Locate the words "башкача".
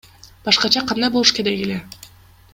0.47-0.83